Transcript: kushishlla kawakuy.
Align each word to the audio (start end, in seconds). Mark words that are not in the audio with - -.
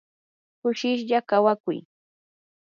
kushishlla 0.59 1.19
kawakuy. 1.29 1.79